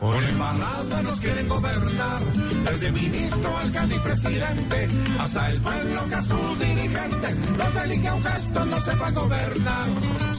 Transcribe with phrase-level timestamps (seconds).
[0.00, 2.20] Con embarrada nos quieren gobernar,
[2.64, 4.88] desde ministro, alcalde y presidente,
[5.18, 9.88] hasta el pueblo que a sus dirigentes los elige a un gesto, no sepa gobernar.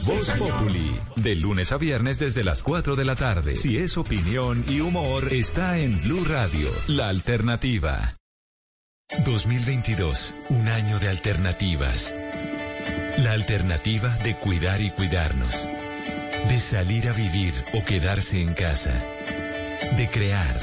[0.06, 3.56] Voz Populi, de lunes a viernes desde las 4 de la tarde.
[3.56, 8.14] Si es opinión y humor, está en Blue Radio, la alternativa.
[9.24, 12.14] 2022, un año de alternativas.
[13.18, 15.68] La alternativa de cuidar y cuidarnos.
[16.48, 19.02] De salir a vivir o quedarse en casa
[19.96, 20.60] de crear,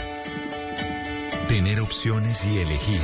[1.48, 3.02] tener opciones y elegir.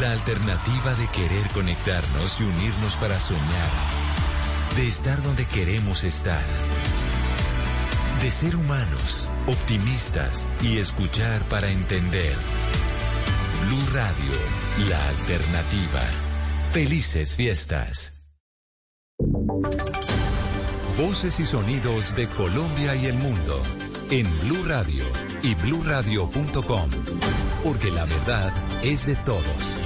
[0.00, 3.70] La alternativa de querer conectarnos y unirnos para soñar,
[4.76, 6.44] de estar donde queremos estar,
[8.22, 12.36] de ser humanos, optimistas y escuchar para entender.
[13.66, 16.02] Blue Radio, la alternativa.
[16.72, 18.14] Felices fiestas.
[20.96, 23.62] Voces y sonidos de Colombia y el mundo
[24.10, 25.04] en Blue Radio
[25.42, 26.90] y bluradio.com,
[27.62, 29.76] porque la verdad es de todos.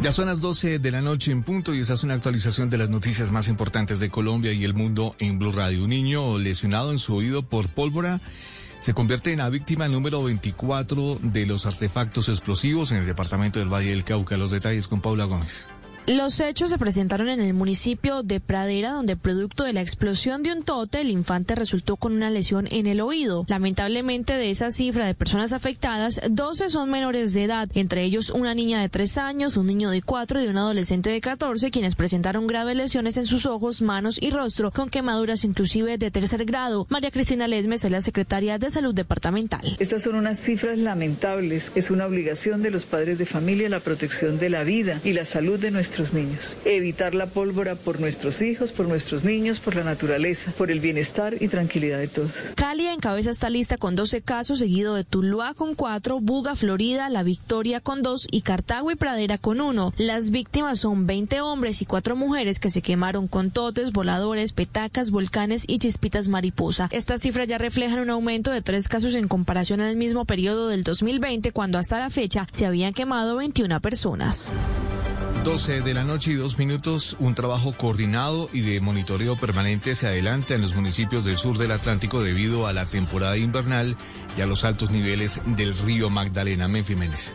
[0.00, 2.78] Ya son las 12 de la noche en punto y esa es una actualización de
[2.78, 5.84] las noticias más importantes de Colombia y el mundo en Blue Radio.
[5.84, 8.20] Un niño lesionado en su oído por pólvora
[8.78, 13.72] se convierte en la víctima número 24 de los artefactos explosivos en el departamento del
[13.72, 14.36] Valle del Cauca.
[14.36, 15.66] Los detalles con Paula Gómez.
[16.08, 20.50] Los hechos se presentaron en el municipio de Pradera, donde producto de la explosión de
[20.52, 23.44] un tote, el infante resultó con una lesión en el oído.
[23.46, 28.54] Lamentablemente, de esa cifra de personas afectadas, 12 son menores de edad, entre ellos una
[28.54, 32.46] niña de 3 años, un niño de 4 y un adolescente de 14, quienes presentaron
[32.46, 36.86] graves lesiones en sus ojos, manos y rostro, con quemaduras inclusive de tercer grado.
[36.88, 39.76] María Cristina Lesmes es la secretaria de Salud Departamental.
[39.78, 41.70] Estas son unas cifras lamentables.
[41.74, 45.26] Es una obligación de los padres de familia la protección de la vida y la
[45.26, 45.70] salud de
[46.14, 46.56] niños.
[46.64, 51.36] Evitar la pólvora por nuestros hijos, por nuestros niños, por la naturaleza, por el bienestar
[51.40, 52.52] y tranquilidad de todos.
[52.54, 57.22] Cali encabeza esta lista con 12 casos, seguido de Tuluá con 4, Buga, Florida, La
[57.22, 59.94] Victoria con 2 y Cartago y Pradera con 1.
[59.98, 65.10] Las víctimas son 20 hombres y 4 mujeres que se quemaron con totes, voladores, petacas,
[65.10, 66.88] volcanes y chispitas mariposa.
[66.92, 70.82] Estas cifras ya reflejan un aumento de 3 casos en comparación al mismo periodo del
[70.82, 74.50] 2020, cuando hasta la fecha se habían quemado 21 personas.
[75.48, 80.06] 12 de la noche y dos minutos, un trabajo coordinado y de monitoreo permanente se
[80.06, 83.96] adelanta en los municipios del sur del Atlántico debido a la temporada invernal
[84.36, 86.68] y a los altos niveles del río Magdalena.
[86.68, 87.34] Menfiménez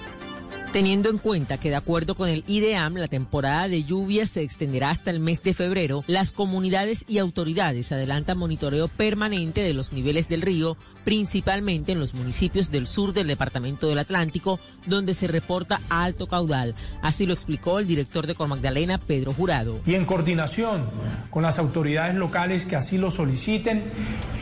[0.74, 4.90] teniendo en cuenta que de acuerdo con el IDEAM la temporada de lluvias se extenderá
[4.90, 10.30] hasta el mes de febrero, las comunidades y autoridades adelantan monitoreo permanente de los niveles
[10.30, 15.81] del río, principalmente en los municipios del sur del departamento del Atlántico, donde se reporta
[15.90, 16.75] alto caudal.
[17.02, 19.80] Así lo explicó el director de Magdalena, Pedro Jurado.
[19.86, 20.86] Y en coordinación
[21.30, 23.84] con las autoridades locales que así lo soliciten,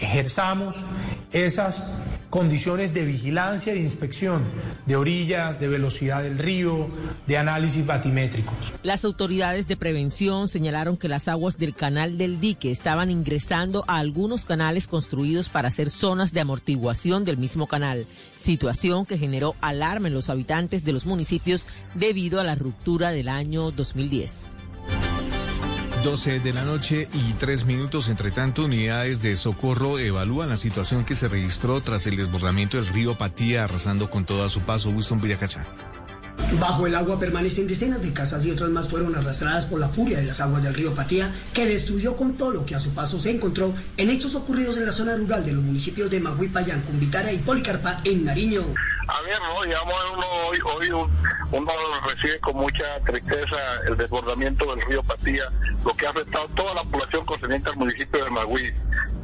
[0.01, 0.83] ejerzamos
[1.31, 1.83] esas
[2.29, 4.43] condiciones de vigilancia e inspección
[4.85, 6.89] de orillas, de velocidad del río,
[7.27, 8.73] de análisis batimétricos.
[8.83, 13.97] Las autoridades de prevención señalaron que las aguas del canal del dique estaban ingresando a
[13.97, 20.09] algunos canales construidos para hacer zonas de amortiguación del mismo canal, situación que generó alarma
[20.09, 24.49] en los habitantes de los municipios debido a la ruptura del año 2010.
[26.03, 28.09] 12 de la noche y 3 minutos.
[28.09, 32.87] Entre tanto, unidades de socorro evalúan la situación que se registró tras el desbordamiento del
[32.87, 35.65] río Patía, arrasando con todo a su paso Wilson Villacachá.
[36.59, 40.17] Bajo el agua permanecen decenas de casas y otras más fueron arrastradas por la furia
[40.19, 43.19] de las aguas del río Patía, que destruyó con todo lo que a su paso
[43.19, 47.31] se encontró en hechos ocurridos en la zona rural de los municipios de Maguipayán, Cumbitara
[47.31, 48.61] y Policarpa en Nariño.
[49.07, 51.71] A ver, no, digamos, uno hoy, hoy uno
[52.07, 53.57] recibe con mucha tristeza
[53.87, 55.45] el desbordamiento del río Patía,
[55.85, 58.73] lo que ha afectado toda la población concerniente al municipio de Magui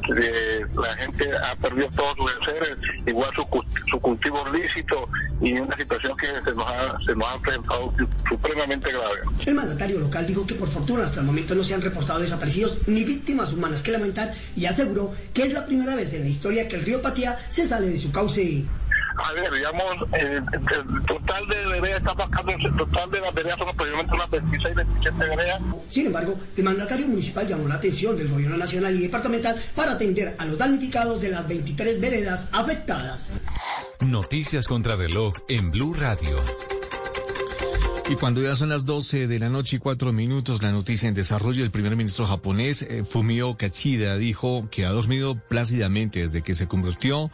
[0.08, 5.08] la gente ha perdido todos sus enseres, igual su, cultivo lícito
[5.40, 7.94] y una situación que se nos ha, se nos ha presentado
[8.28, 9.20] supremamente grave.
[9.46, 12.78] El mandatario local dijo que por fortuna hasta el momento no se han reportado desaparecidos
[12.86, 16.68] ni víctimas humanas que lamentar y aseguró que es la primera vez en la historia
[16.68, 18.64] que el río Patía se sale de su cauce.
[19.18, 23.58] A ver, digamos, eh, el total de veredas está bajando, el total de las veredas
[23.58, 25.60] son aproximadamente unas 26, 27 veredas.
[25.88, 30.36] Sin embargo, el mandatario municipal llamó la atención del gobierno nacional y departamental para atender
[30.38, 33.40] a los damnificados de las 23 veredas afectadas.
[34.00, 36.38] Noticias contra reloj en Blue Radio.
[38.10, 41.14] Y cuando ya son las 12 de la noche y cuatro minutos, la noticia en
[41.14, 46.54] desarrollo, el primer ministro japonés, eh, Fumio Kachida, dijo que ha dormido plácidamente desde que
[46.54, 47.30] se convirtió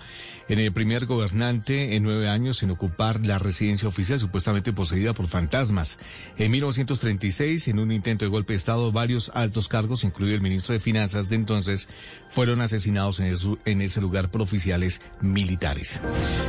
[0.48, 5.28] en el primer gobernante en nueve años en ocupar la residencia oficial supuestamente poseída por
[5.28, 6.00] fantasmas.
[6.38, 10.72] En 1936, en un intento de golpe de Estado, varios altos cargos, incluido el ministro
[10.72, 11.88] de Finanzas de entonces,
[12.30, 13.32] fueron asesinados en,
[13.64, 16.02] en ese lugar por oficiales militares.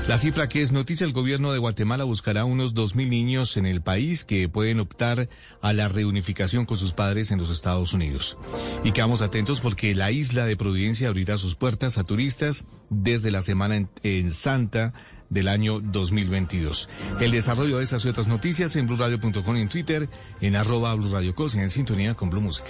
[0.08, 3.82] La cifra que es noticia, el gobierno de Guatemala buscará unos 2.000 niños en el
[3.82, 5.30] país que pueden optar
[5.62, 8.38] a la reunificación con sus padres en los Estados Unidos.
[8.84, 13.42] Y quedamos atentos porque la isla de Providencia abrirá sus puertas a turistas desde la
[13.42, 14.94] Semana en, Santa
[15.30, 16.90] del año 2022.
[17.20, 20.10] El desarrollo de estas y otras noticias en BlueRadio.com en Twitter,
[20.42, 22.70] en arroba BlueRadio.cos y en sintonía con Blue Música.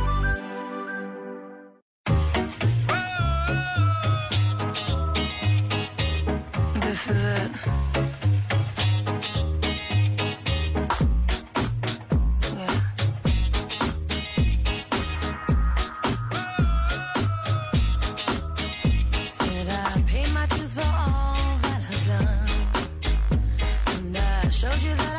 [24.61, 25.10] showed you that.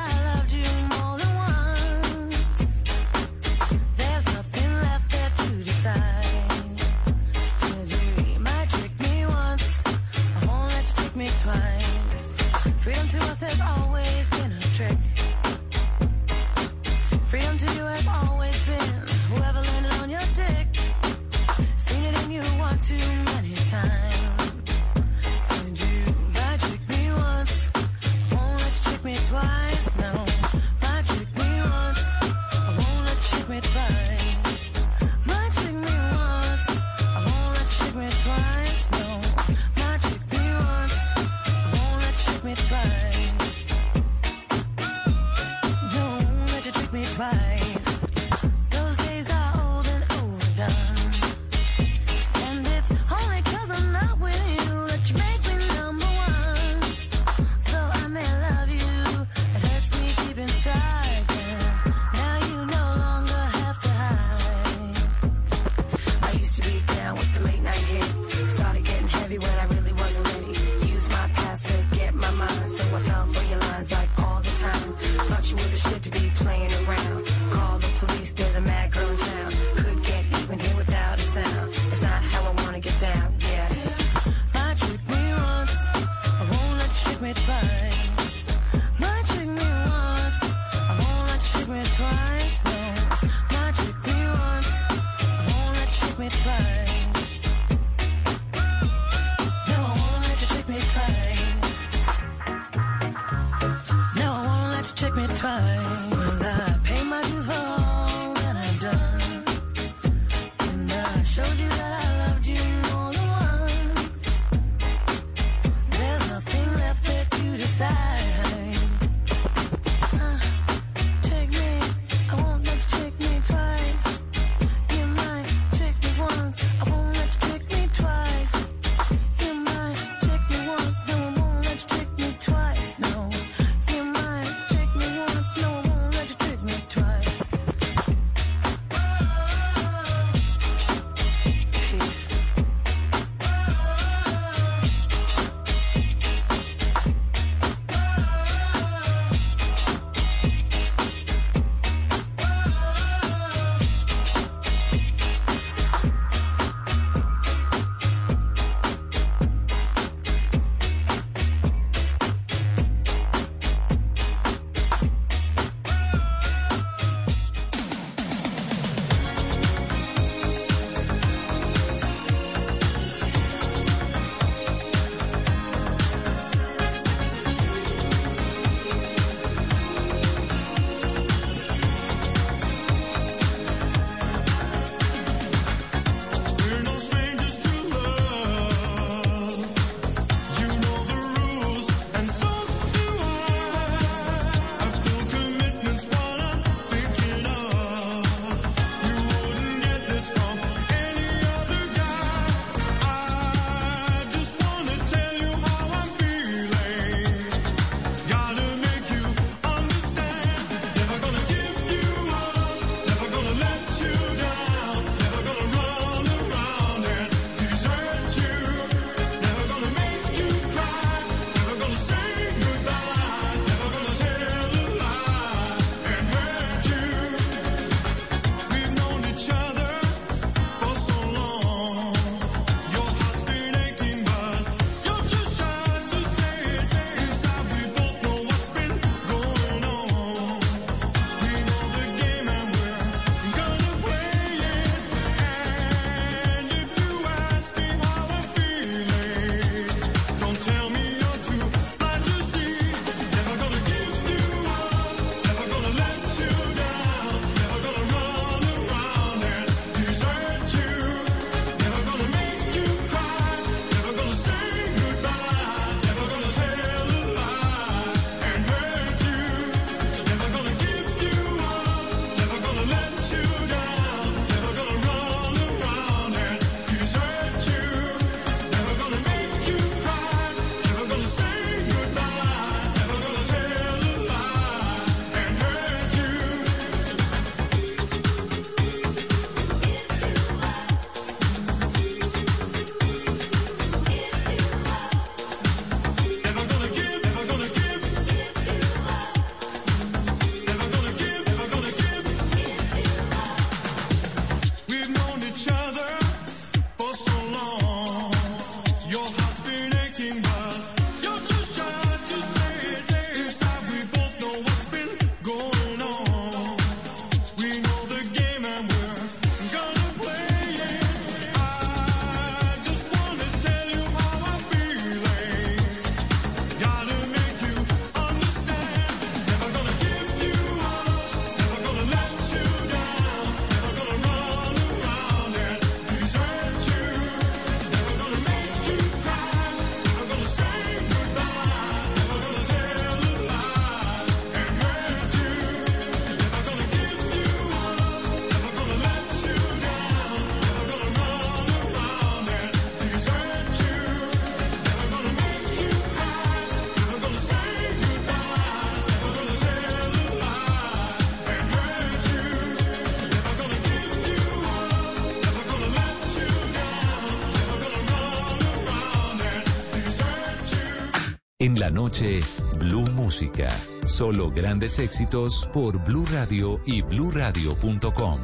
[371.92, 372.40] Noche,
[372.78, 373.68] Blue Música.
[374.06, 378.40] Solo grandes éxitos por Blue Radio y bluradio.com.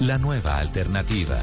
[0.00, 1.40] La nueva alternativa.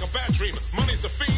[0.00, 0.54] like a bad dream.
[0.76, 1.37] Money's the fiend.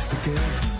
[0.00, 0.79] likes the girls.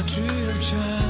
[0.00, 1.09] what tree of tried.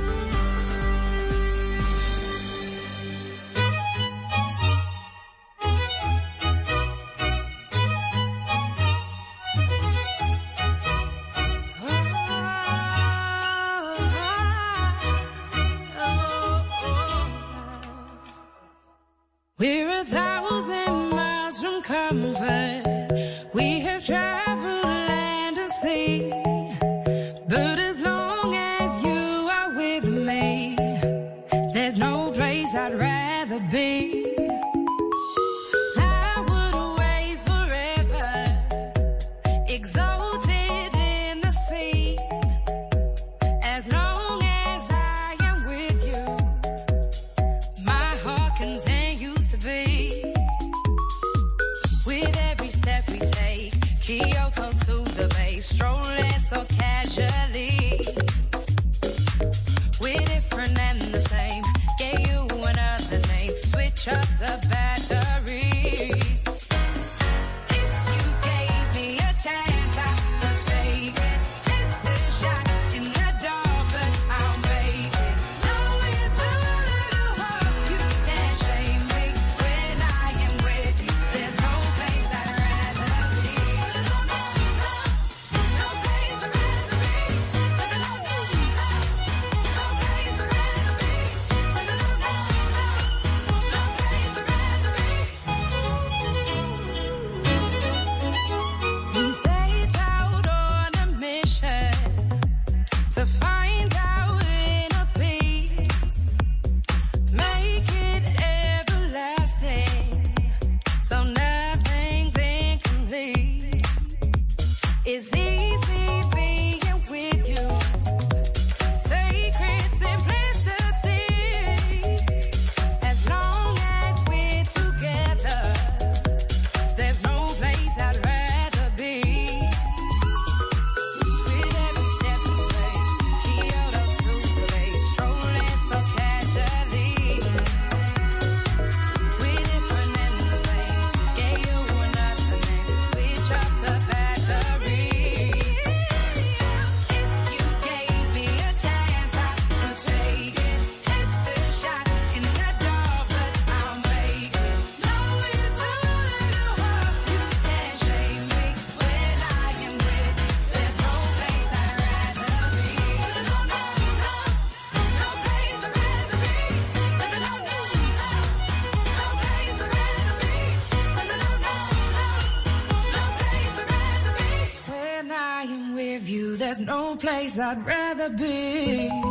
[177.51, 179.30] place I'd rather be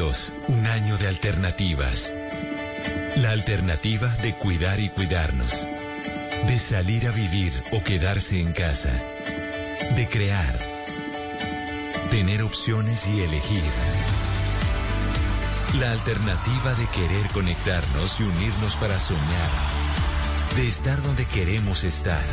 [0.00, 2.12] 2022, un año de alternativas.
[3.16, 5.66] La alternativa de cuidar y cuidarnos.
[6.46, 8.92] De salir a vivir o quedarse en casa.
[9.96, 10.58] De crear.
[12.10, 13.62] Tener opciones y elegir.
[15.78, 19.50] La alternativa de querer conectarnos y unirnos para soñar.
[20.56, 22.24] De estar donde queremos estar.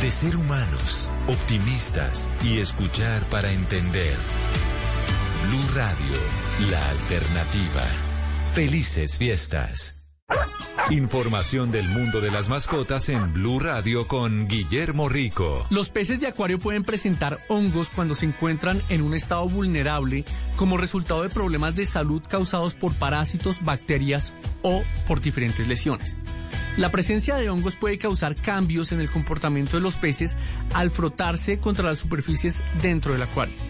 [0.00, 4.16] De ser humanos, optimistas y escuchar para entender.
[5.46, 7.82] Blue Radio, la alternativa.
[8.52, 10.04] Felices fiestas.
[10.90, 15.66] Información del mundo de las mascotas en Blue Radio con Guillermo Rico.
[15.70, 20.24] Los peces de acuario pueden presentar hongos cuando se encuentran en un estado vulnerable
[20.56, 26.18] como resultado de problemas de salud causados por parásitos, bacterias o por diferentes lesiones.
[26.76, 30.36] La presencia de hongos puede causar cambios en el comportamiento de los peces
[30.74, 33.69] al frotarse contra las superficies dentro del acuario.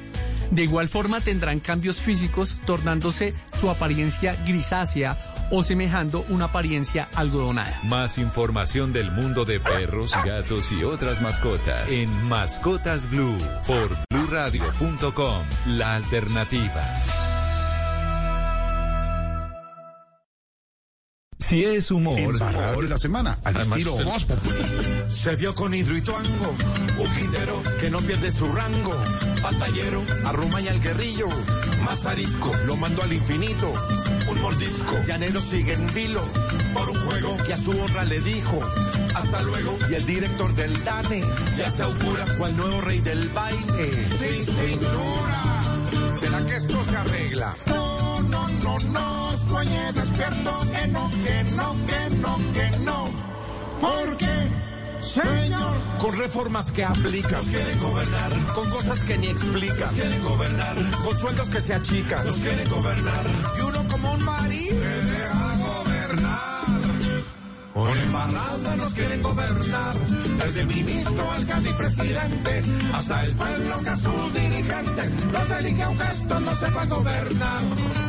[0.51, 5.19] De igual forma tendrán cambios físicos tornándose su apariencia grisácea
[5.51, 7.81] o semejando una apariencia algodonada.
[7.85, 15.43] Más información del mundo de perros, gatos y otras mascotas en Mascotas Blue por bluradio.com.
[15.67, 17.30] La alternativa.
[21.51, 24.57] Si es humor, de la semana, al Además, estilo usted- Voz Populi.
[25.11, 26.55] Se vio con Hidroituango,
[26.97, 28.93] un quintero que no pierde su rango.
[29.43, 31.27] Batallero, arrumaña el guerrillo.
[31.85, 33.73] Más arisco, lo mandó al infinito.
[34.31, 36.25] Un mordisco, llanero sigue en vilo.
[36.73, 38.61] Por un juego que a su honra le dijo.
[39.17, 41.25] Hasta luego, y el director del DANE
[41.59, 44.07] ya se augura cual nuevo rey del baile.
[44.21, 46.15] Sin cintura.
[46.17, 47.57] ¿Será que esto se arregla?
[48.31, 49.39] No, no, no.
[49.39, 50.61] Sueñe despierto.
[50.73, 53.11] Que no, que no, que no, que no.
[53.81, 54.49] ¿Por qué?
[55.03, 55.75] Señor.
[55.99, 57.33] Con reformas que aplican.
[57.33, 58.33] Nos quieren gobernar.
[58.55, 59.79] Con cosas que ni explican.
[59.79, 60.77] Nos quieren gobernar.
[61.05, 62.27] Con sueldos que se achican.
[62.27, 63.27] Nos quieren gobernar.
[63.57, 64.69] Y uno como un marín.
[64.69, 66.50] Que deja gobernar.
[67.81, 69.95] Por embarrada nos quieren gobernar.
[70.37, 72.63] Desde el ministro, alcalde y presidente.
[72.93, 75.25] Hasta el pueblo que a sus dirigentes.
[75.33, 77.61] Los elige aunque estos no sepan gobernar.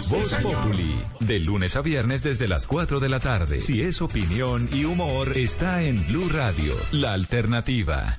[0.02, 0.56] Sí, Voz señor.
[0.56, 3.62] Populi, de lunes a viernes desde las 4 de la tarde.
[3.62, 8.18] Si es opinión y humor, está en Blue Radio, la alternativa.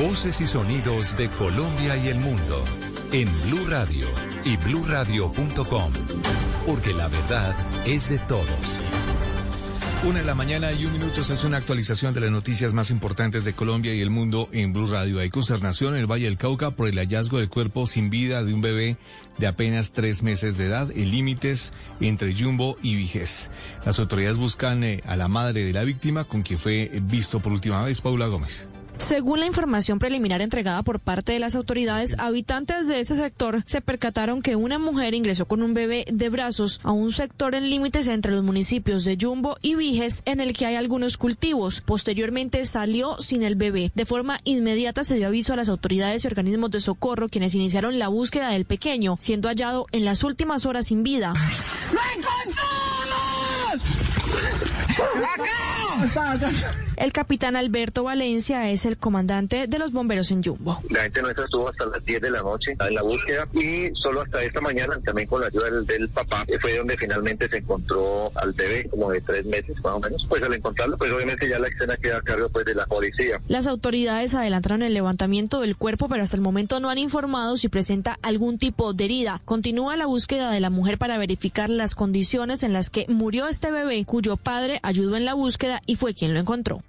[0.00, 2.64] Voces y sonidos de Colombia y el mundo
[3.12, 4.08] en Blue Radio
[4.44, 5.92] y bluradio.com,
[6.66, 7.54] porque la verdad
[7.86, 8.89] es de todos.
[10.02, 12.90] Una de la mañana y un minuto se hace una actualización de las noticias más
[12.90, 15.20] importantes de Colombia y el mundo en Blue Radio.
[15.20, 18.54] Hay consternación en el Valle del Cauca por el hallazgo del cuerpo sin vida de
[18.54, 18.96] un bebé
[19.36, 23.50] de apenas tres meses de edad en límites entre Jumbo y Vigés.
[23.84, 27.52] Las autoridades buscan eh, a la madre de la víctima con quien fue visto por
[27.52, 28.69] última vez, Paula Gómez.
[29.00, 33.80] Según la información preliminar entregada por parte de las autoridades, habitantes de ese sector se
[33.80, 38.06] percataron que una mujer ingresó con un bebé de brazos a un sector en límites
[38.06, 41.80] entre los municipios de Yumbo y Viges, en el que hay algunos cultivos.
[41.80, 43.90] Posteriormente salió sin el bebé.
[43.94, 47.98] De forma inmediata se dio aviso a las autoridades y organismos de socorro, quienes iniciaron
[47.98, 51.32] la búsqueda del pequeño, siendo hallado en las últimas horas sin vida.
[57.00, 60.82] El capitán Alberto Valencia es el comandante de los bomberos en Yumbo.
[60.90, 64.20] La gente nuestra estuvo hasta las 10 de la noche en la búsqueda y solo
[64.20, 67.56] hasta esta mañana, también con la ayuda del, del papá, eh, fue donde finalmente se
[67.56, 70.26] encontró al bebé, como de tres meses más o menos.
[70.28, 73.40] Pues al encontrarlo, pues obviamente ya la escena queda a cargo pues de la policía.
[73.48, 77.68] Las autoridades adelantaron el levantamiento del cuerpo, pero hasta el momento no han informado si
[77.70, 79.40] presenta algún tipo de herida.
[79.46, 83.70] Continúa la búsqueda de la mujer para verificar las condiciones en las que murió este
[83.70, 86.82] bebé, cuyo padre ayudó en la búsqueda y fue quien lo encontró.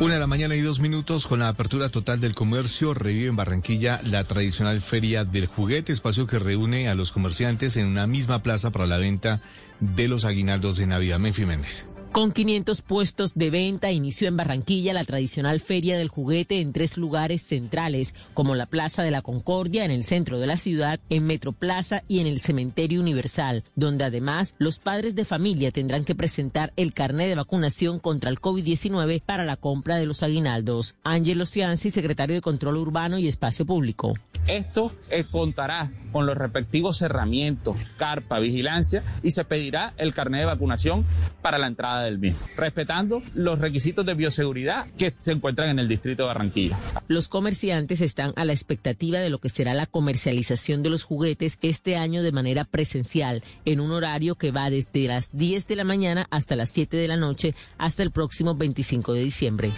[0.00, 3.34] Una de la mañana y dos minutos con la apertura total del comercio revive en
[3.34, 8.44] Barranquilla la tradicional feria del juguete, espacio que reúne a los comerciantes en una misma
[8.44, 9.40] plaza para la venta
[9.80, 11.18] de los aguinaldos de Navidad.
[11.18, 11.88] Menfi Méndez.
[12.12, 16.96] Con 500 puestos de venta, inició en Barranquilla la tradicional Feria del Juguete en tres
[16.96, 21.26] lugares centrales, como la Plaza de la Concordia en el centro de la ciudad, en
[21.26, 26.72] Metroplaza y en el Cementerio Universal, donde además los padres de familia tendrán que presentar
[26.76, 30.96] el carnet de vacunación contra el COVID-19 para la compra de los aguinaldos.
[31.04, 34.14] Ángelo Cianci, secretario de Control Urbano y Espacio Público.
[34.48, 40.46] Esto eh, contará con los respectivos cerramientos, carpa, vigilancia y se pedirá el carnet de
[40.46, 41.04] vacunación
[41.42, 45.86] para la entrada del mismo, respetando los requisitos de bioseguridad que se encuentran en el
[45.86, 46.78] distrito de Barranquilla.
[47.08, 51.58] Los comerciantes están a la expectativa de lo que será la comercialización de los juguetes
[51.60, 55.84] este año de manera presencial, en un horario que va desde las 10 de la
[55.84, 59.72] mañana hasta las 7 de la noche hasta el próximo 25 de diciembre.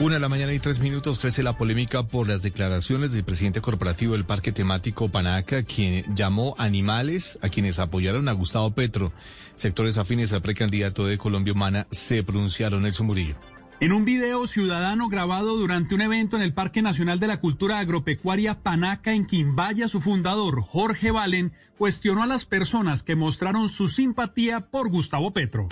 [0.00, 3.60] Una de la mañana y tres minutos crece la polémica por las declaraciones del presidente
[3.60, 9.12] corporativo del parque temático Panaca, quien llamó animales a quienes apoyaron a Gustavo Petro.
[9.56, 13.34] Sectores afines al precandidato de Colombia Humana se pronunciaron en su Murillo.
[13.80, 17.80] En un video ciudadano grabado durante un evento en el Parque Nacional de la Cultura
[17.80, 23.88] Agropecuaria Panaca en Quimbaya, su fundador, Jorge Valen, cuestionó a las personas que mostraron su
[23.88, 25.68] simpatía por Gustavo Petro.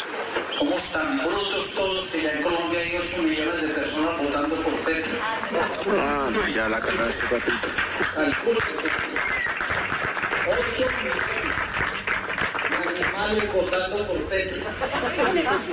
[0.57, 4.72] Somos tan brutos todos que ya en Colombia hay 8 millones de personas votando por
[4.85, 5.18] Petro.
[6.67, 7.69] No, ya la cagaste, papito.
[8.14, 8.73] Calculo que
[10.49, 11.27] 8 millones
[13.41, 14.62] de por Petro.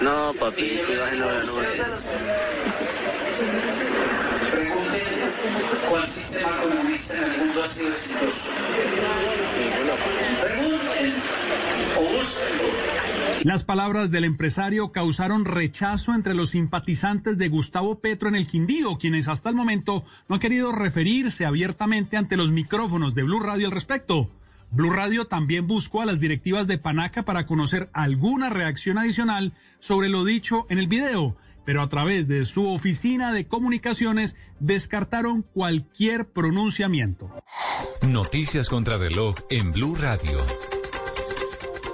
[0.01, 1.71] No, papi, Y yo que les bajen digo a la número.
[1.71, 2.17] ustedes,
[4.51, 5.07] pregunten
[5.89, 8.49] cuál sistema comunista en el mundo ha sido exitoso.
[10.41, 11.23] Pregunten
[11.97, 13.02] o búsquenlo.
[13.43, 18.97] Las palabras del empresario causaron rechazo entre los simpatizantes de Gustavo Petro en el Quindío,
[18.97, 23.65] quienes hasta el momento no han querido referirse abiertamente ante los micrófonos de Blue Radio
[23.65, 24.29] al respecto.
[24.71, 30.07] Blue Radio también buscó a las directivas de Panaca para conocer alguna reacción adicional sobre
[30.07, 31.35] lo dicho en el video,
[31.65, 37.29] pero a través de su oficina de comunicaciones descartaron cualquier pronunciamiento.
[38.07, 40.37] Noticias contra reloj en Blue Radio.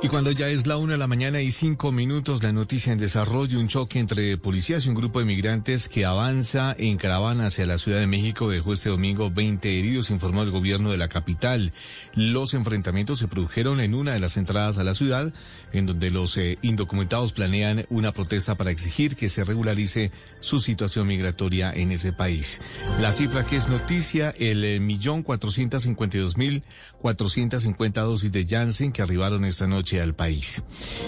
[0.02, 3.00] Y cuando ya es la una de la mañana y cinco minutos, la noticia en
[3.00, 7.66] desarrollo, un choque entre policías y un grupo de migrantes que avanza en caravana hacia
[7.66, 11.74] la Ciudad de México dejó este domingo 20 heridos, informó el gobierno de la capital.
[12.14, 15.34] Los enfrentamientos se produjeron en una de las entradas a la ciudad,
[15.74, 21.08] en donde los eh, indocumentados planean una protesta para exigir que se regularice su situación
[21.08, 22.62] migratoria en ese país.
[23.02, 26.20] La cifra que es noticia, el eh, millón cuatrocientos cincuenta
[28.02, 30.64] dosis de Janssen que arribaron esta noche al país.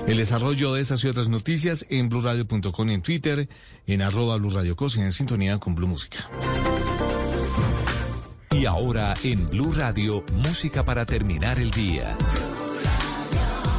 [0.07, 3.49] El desarrollo de esas y otras noticias en blurradio.com y en Twitter,
[3.87, 6.29] en arroba Blue Radio Cos y en sintonía con Blue Música.
[8.51, 12.15] Y ahora en Blue Radio, música para terminar el día.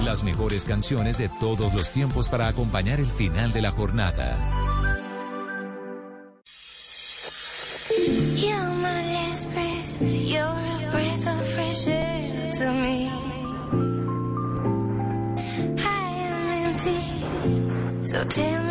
[0.04, 4.61] Las mejores canciones de todos los tiempos para acompañar el final de la jornada.
[18.32, 18.61] Tell